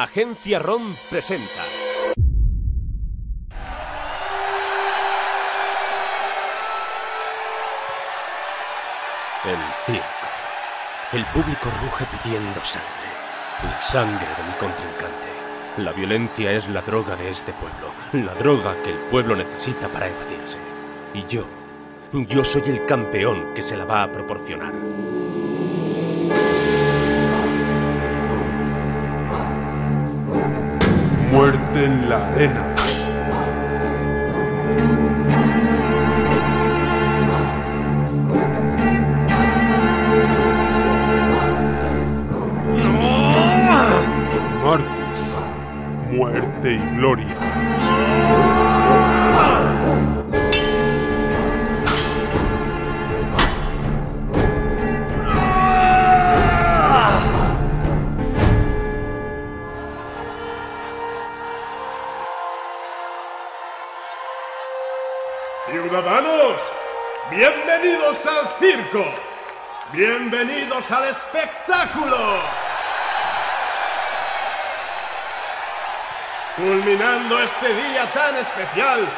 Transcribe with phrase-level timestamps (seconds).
[0.00, 1.60] Agencia ROM presenta.
[9.44, 10.04] El circo.
[11.12, 12.86] El público ruge pidiendo sangre.
[13.64, 15.28] La sangre de mi contrincante.
[15.78, 17.92] La violencia es la droga de este pueblo.
[18.12, 20.60] La droga que el pueblo necesita para evadirse.
[21.12, 21.44] Y yo,
[22.12, 24.74] yo soy el campeón que se la va a proporcionar.
[31.68, 32.64] Muerte en la arena.
[44.62, 44.88] Marcus.
[46.10, 48.47] Muerte y gloria.
[67.80, 69.04] Bienvenidos al circo.
[69.92, 72.40] Bienvenidos al espectáculo.
[76.56, 79.08] Culminando este día tan especial,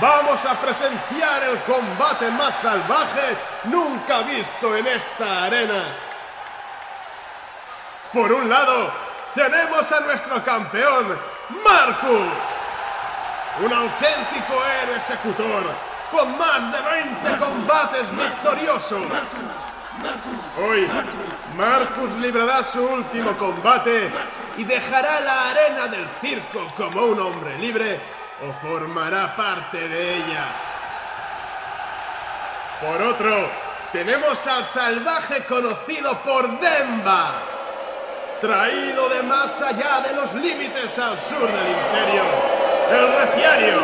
[0.00, 5.82] vamos a presenciar el combate más salvaje nunca visto en esta arena.
[8.12, 8.92] Por un lado,
[9.34, 11.18] tenemos a nuestro campeón,
[11.64, 12.32] Marcus.
[13.62, 15.64] Un auténtico héroe ejecutor,
[16.10, 19.02] con más de 20 combates victoriosos.
[20.58, 20.88] Hoy,
[21.56, 24.10] Marcus librará su último combate
[24.56, 28.00] y dejará la arena del circo como un hombre libre
[28.46, 30.44] o formará parte de ella.
[32.80, 33.50] Por otro,
[33.92, 37.42] tenemos al salvaje conocido por Demba,
[38.40, 43.80] traído de más allá de los límites al sur del imperio el reciario,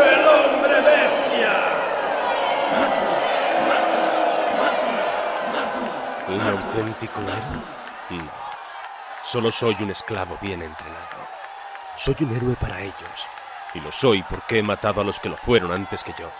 [0.00, 1.52] el hombre bestia.
[6.28, 7.62] ¿Un auténtico héroe?
[8.10, 8.42] No.
[9.22, 11.28] Solo soy un esclavo bien entrenado.
[11.96, 13.28] Soy un héroe para ellos.
[13.74, 16.30] Y lo soy porque he matado a los que lo fueron antes que yo.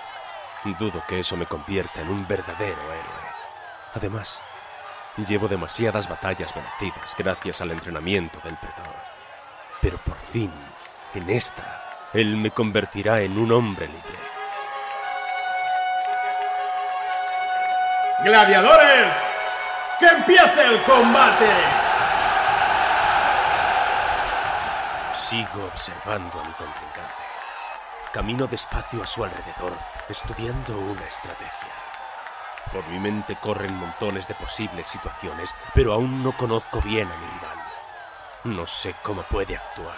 [0.78, 3.32] Dudo que eso me convierta en un verdadero héroe.
[3.94, 4.40] Además,
[5.16, 8.94] llevo demasiadas batallas vencidas gracias al entrenamiento del pretor.
[9.80, 10.52] Pero por fin,
[11.14, 14.18] en esta, él me convertirá en un hombre libre.
[18.24, 19.16] Gladiadores,
[19.98, 21.48] que empiece el combate.
[25.14, 27.22] Sigo observando a mi contrincante.
[28.12, 29.76] Camino despacio a su alrededor,
[30.08, 31.72] estudiando una estrategia.
[32.72, 37.26] Por mi mente corren montones de posibles situaciones, pero aún no conozco bien a mi
[37.26, 37.58] rival.
[38.44, 39.96] No sé cómo puede actuar.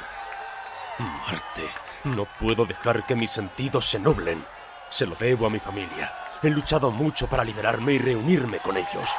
[0.98, 1.68] Marte,
[2.04, 4.44] no puedo dejar que mis sentidos se nublen.
[4.90, 6.12] Se lo debo a mi familia.
[6.42, 9.10] He luchado mucho para liberarme y reunirme con ellos.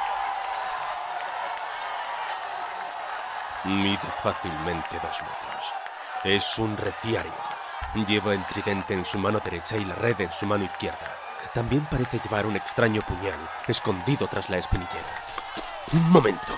[3.66, 5.74] Mide fácilmente dos metros.
[6.24, 7.34] Es un reciario.
[8.08, 11.16] Lleva el tridente en su mano derecha y la red en su mano izquierda.
[11.54, 15.06] También parece llevar un extraño puñal escondido tras la espinillera.
[15.94, 16.54] Un momento.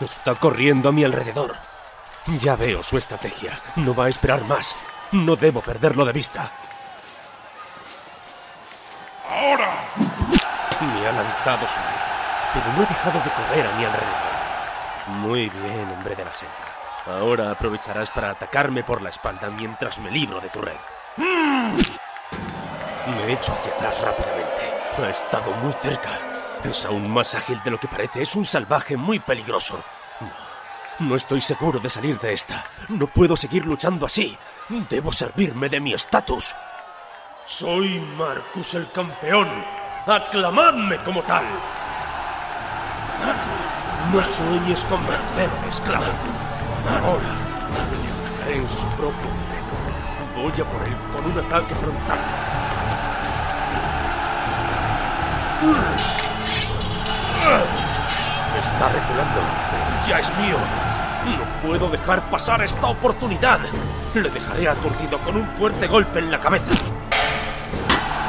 [0.00, 1.56] Está corriendo a mi alrededor.
[2.40, 3.58] Ya veo su estrategia.
[3.76, 4.76] No va a esperar más.
[5.12, 6.50] No debo perderlo de vista.
[9.28, 9.68] ¡Ahora!
[10.80, 12.00] Me ha lanzado su red,
[12.54, 14.32] pero no he dejado de correr a mi alrededor.
[15.08, 16.54] Muy bien, hombre de la selva.
[17.06, 20.78] Ahora aprovecharás para atacarme por la espalda mientras me libro de tu red.
[23.06, 24.74] Me he hecho hacia atrás rápidamente.
[24.96, 26.10] Ha estado muy cerca.
[26.64, 28.22] Es aún más ágil de lo que parece.
[28.22, 29.84] Es un salvaje muy peligroso.
[30.98, 32.64] No, estoy seguro de salir de esta.
[32.88, 34.36] No puedo seguir luchando así.
[34.88, 36.54] Debo servirme de mi estatus.
[37.46, 39.48] Soy Marcus el campeón.
[40.06, 41.44] Aclamadme como tal.
[44.12, 46.04] No sueñes con vencerme, esclavo.
[47.02, 49.72] Ahora le atacaré en su propio terreno.
[50.36, 52.18] Voy a por él con un ataque frontal.
[58.64, 59.40] Está reculando.
[60.08, 60.56] Ya es mío.
[61.26, 63.60] No puedo dejar pasar esta oportunidad.
[64.14, 66.72] Le dejaré aturdido con un fuerte golpe en la cabeza.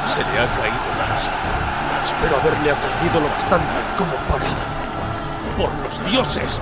[0.06, 1.30] Se le ha caído la casa.
[2.04, 4.44] Espero haberle aturdido lo bastante como para...
[5.56, 6.60] Por los dioses.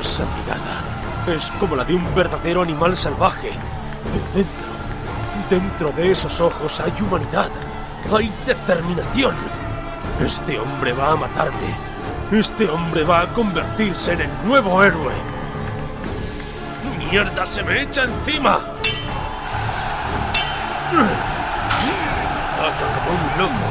[0.00, 3.52] Esa mirada es como la de un verdadero animal salvaje.
[4.04, 4.68] Pero dentro,
[5.50, 7.50] dentro de esos ojos hay humanidad.
[8.14, 9.34] Hay determinación.
[10.20, 11.91] Este hombre va a matarme.
[12.32, 15.12] Este hombre va a convertirse en el nuevo héroe.
[17.10, 18.54] mierda se me echa encima!
[22.56, 23.68] Ataca como un loco.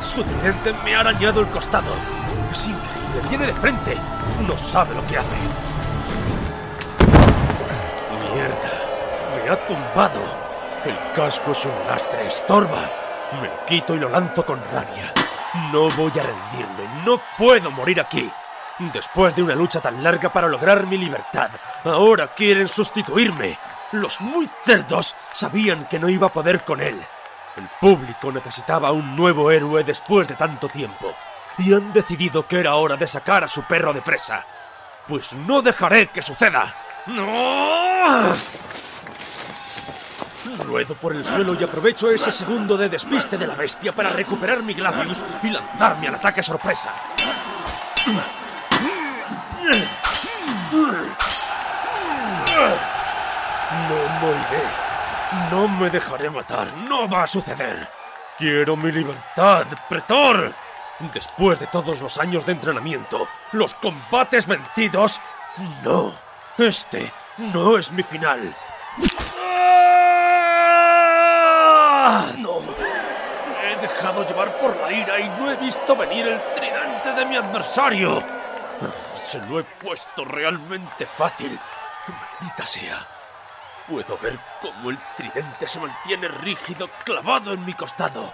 [0.00, 1.92] Su tridente me ha arañado el costado.
[2.52, 3.96] Es increíble, viene de frente.
[4.46, 5.36] No sabe lo que hace.
[8.32, 8.70] Mierda,
[9.44, 10.20] me ha tumbado.
[10.84, 12.88] El casco es un lastre, estorba.
[13.42, 15.23] Me lo quito y lo lanzo con rabia.
[15.72, 18.30] No voy a rendirme, no puedo morir aquí.
[18.78, 21.50] Después de una lucha tan larga para lograr mi libertad,
[21.84, 23.56] ahora quieren sustituirme.
[23.92, 27.00] Los muy cerdos sabían que no iba a poder con él.
[27.56, 31.14] El público necesitaba un nuevo héroe después de tanto tiempo.
[31.58, 34.44] Y han decidido que era hora de sacar a su perro de presa.
[35.06, 36.74] Pues no dejaré que suceda.
[37.06, 38.34] ¡No!
[40.66, 44.62] Ruedo por el suelo y aprovecho ese segundo de despiste de la bestia para recuperar
[44.62, 46.92] mi Gladius y lanzarme al ataque sorpresa.
[53.88, 54.64] No moriré.
[55.50, 56.72] No me dejaré matar.
[56.88, 57.88] No va a suceder.
[58.38, 60.52] Quiero mi libertad, Pretor.
[61.12, 65.20] Después de todos los años de entrenamiento, los combates vencidos...
[65.82, 66.14] No.
[66.58, 68.54] Este no es mi final.
[72.06, 72.26] ¡Ah!
[72.38, 72.60] No.
[72.60, 77.24] Me he dejado llevar por la ira y no he visto venir el tridente de
[77.24, 78.22] mi adversario.
[79.16, 81.58] Se lo he puesto realmente fácil.
[82.06, 83.06] Maldita sea.
[83.86, 88.32] Puedo ver cómo el tridente se mantiene rígido, clavado en mi costado.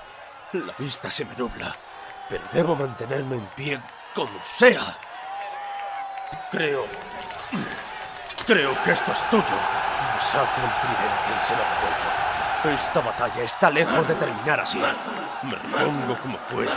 [0.52, 1.74] La vista se me nubla,
[2.28, 3.80] pero debo mantenerme en pie
[4.14, 4.96] como sea.
[6.50, 6.86] Creo...
[8.46, 9.44] Creo que esto es tuyo.
[9.44, 12.29] Me saco el tridente y se lo devuelvo.
[12.64, 14.78] Esta batalla está lejos de terminar así.
[15.42, 16.70] Me repongo como puedo.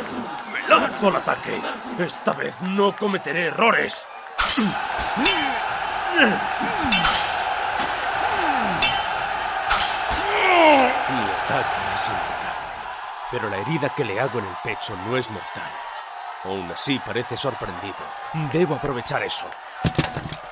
[0.51, 1.61] Me lanzo al ataque.
[1.99, 4.05] Esta vez no cometeré errores.
[4.57, 4.63] Mi
[11.43, 12.69] ataque es impecable,
[13.29, 15.69] pero la herida que le hago en el pecho no es mortal.
[16.45, 17.95] Aún así parece sorprendido.
[18.53, 19.45] Debo aprovechar eso.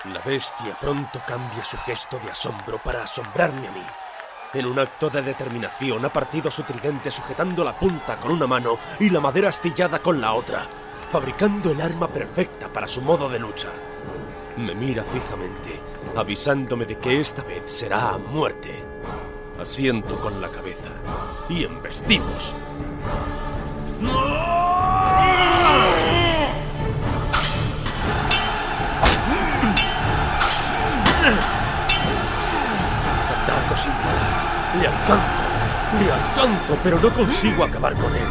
[0.06, 3.86] La bestia pronto cambia su gesto de asombro para asombrarme a mí.
[4.54, 8.78] En un acto de determinación ha partido su tridente sujetando la punta con una mano
[9.00, 10.68] y la madera astillada con la otra,
[11.10, 13.70] fabricando el arma perfecta para su modo de lucha.
[14.58, 15.82] Me mira fijamente,
[16.18, 18.84] avisándome de que esta vez será a muerte.
[19.58, 20.90] Asiento con la cabeza
[21.48, 22.54] y embestimos.
[33.30, 34.21] Ataco sin parar.
[34.80, 35.44] Le alcanzo.
[36.00, 38.28] Le alcanzo, pero no consigo acabar con él.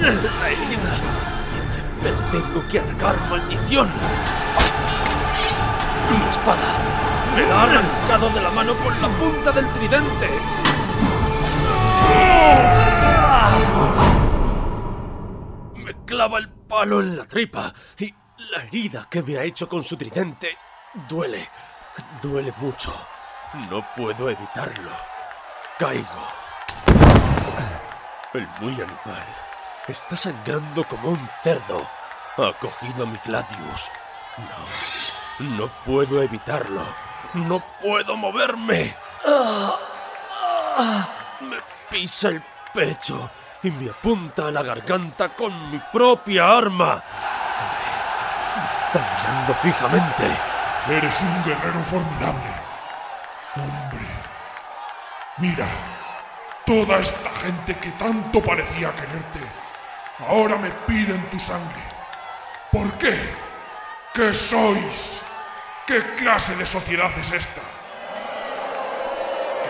[0.00, 0.98] La herida.
[2.02, 3.88] Pero tengo que atacar, maldición.
[6.10, 6.78] Mi espada.
[7.34, 10.28] Me la ha arrancado de la mano con la punta del tridente.
[15.74, 18.14] Me clava el palo en la tripa y
[18.50, 20.56] la herida que me ha hecho con su tridente
[21.08, 21.48] duele.
[22.22, 22.92] Duele mucho.
[23.70, 24.90] No puedo evitarlo.
[25.78, 26.26] Caigo.
[28.34, 29.24] El muy animal
[29.88, 31.86] está sangrando como un cerdo.
[32.36, 33.90] Ha cogido a mi Gladius.
[35.38, 36.82] No, no puedo evitarlo.
[37.34, 38.94] No puedo moverme.
[41.40, 41.56] Me
[41.90, 42.42] pisa el
[42.72, 43.30] pecho
[43.62, 47.02] y me apunta a la garganta con mi propia arma.
[48.56, 50.24] Me está mirando fijamente.
[50.88, 52.55] Eres un guerrero formidable.
[53.56, 54.06] Hombre.
[55.38, 55.66] Mira,
[56.66, 59.40] toda esta gente que tanto parecía quererte,
[60.28, 61.82] ahora me piden tu sangre.
[62.70, 63.34] ¿Por qué?
[64.12, 65.22] ¿Qué sois?
[65.86, 67.62] ¿Qué clase de sociedad es esta?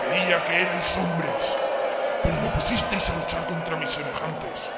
[0.09, 1.55] Creía que erais hombres,
[2.23, 4.69] pero me pusisteis a luchar contra mis semejantes.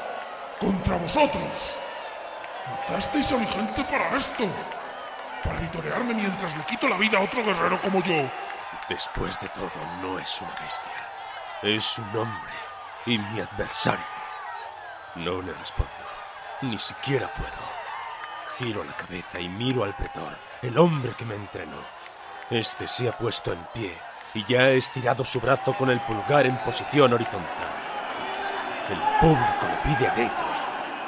[0.60, 1.74] Contra vosotros.
[2.70, 4.46] Matasteis a mi gente para esto.
[5.44, 8.30] Para vitorearme mientras le quito la vida a otro guerrero como yo.
[8.88, 9.70] Después de todo,
[10.02, 11.10] no es una bestia.
[11.62, 12.54] Es un hombre
[13.06, 14.06] y mi adversario.
[15.16, 15.92] No le respondo.
[16.62, 17.50] Ni siquiera puedo.
[18.58, 21.78] Giro la cabeza y miro al pretor, el hombre que me entrenó.
[22.50, 23.98] Este se ha puesto en pie
[24.34, 27.70] y ya ha estirado su brazo con el pulgar en posición horizontal.
[28.90, 30.60] El público le pide a gritos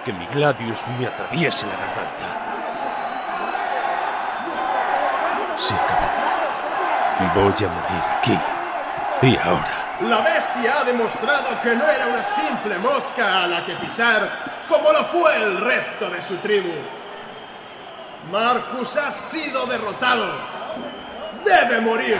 [0.05, 2.27] que mi Gladius me atraviese la garganta.
[5.57, 6.10] Se acabó.
[7.33, 8.39] Voy a morir aquí.
[9.21, 9.97] Y ahora.
[10.01, 14.91] La bestia ha demostrado que no era una simple mosca a la que pisar como
[14.91, 16.73] lo fue el resto de su tribu.
[18.31, 20.27] Marcus ha sido derrotado.
[21.45, 22.17] Debe morir.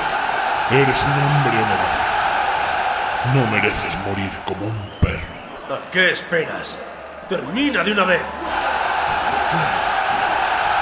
[0.70, 2.02] Eres un hombre honorable.
[3.34, 5.76] No mereces morir como un perro.
[5.76, 6.80] ¿A qué esperas?
[7.28, 8.22] ¡Termina de una vez!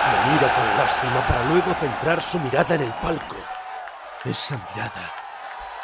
[0.06, 3.36] Me mira con lástima para luego centrar su mirada en el palco.
[4.26, 5.12] Esa mirada,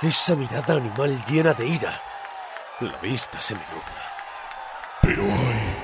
[0.02, 2.02] esa mirada animal llena de ira.
[2.82, 4.14] La vista se me nubla.
[5.02, 5.76] Pero hay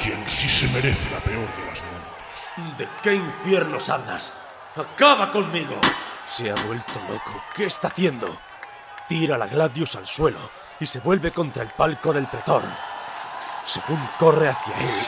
[0.00, 2.78] quien sí se merece la peor de las muertes.
[2.78, 4.32] ¿De qué infiernos hablas?
[4.76, 5.80] ¡Acaba conmigo!
[6.26, 7.44] Se ha vuelto loco.
[7.54, 8.38] ¿Qué está haciendo?
[9.06, 12.62] Tira la Gladius al suelo y se vuelve contra el palco del pretor.
[13.64, 15.06] Según corre hacia él,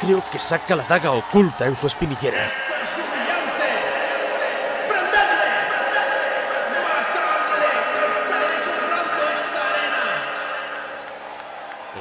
[0.00, 2.46] creo que saca la daga oculta en su espinillera.
[2.46, 3.68] ¡Esto es humillante!
[4.88, 5.52] ¡Prendedle!
[6.82, 7.70] ¡Matadle!
[8.08, 10.04] ¡Está deshonrando esta arena!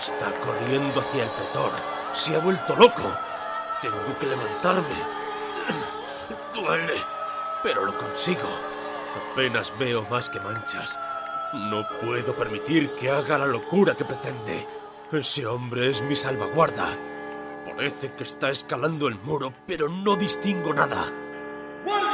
[0.04, 1.72] Está corriendo hacia el pretor.
[2.12, 3.10] Se ha vuelto loco.
[3.82, 4.98] Tengo que levantarme.
[6.54, 7.02] Duele,
[7.64, 8.50] pero lo consigo.
[9.32, 11.00] Apenas veo más que manchas.
[11.54, 14.68] No puedo permitir que haga la locura que pretende.
[15.10, 16.90] Ese hombre es mi salvaguarda.
[17.66, 21.06] Parece que está escalando el muro, pero no distingo nada.
[21.86, 22.10] ¡Guardia!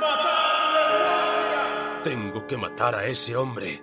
[0.00, 2.02] ¡Matadle, guardia!
[2.04, 3.82] Tengo que matar a ese hombre.